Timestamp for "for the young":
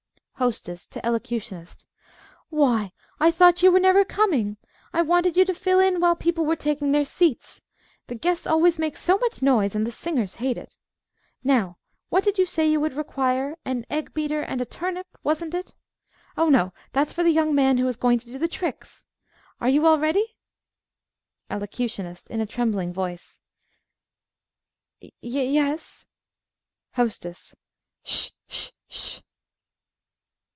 17.13-17.53